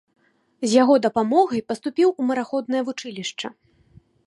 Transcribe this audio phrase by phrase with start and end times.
[0.63, 3.47] З яго дапамогай паступіў у мараходнае вучылішча.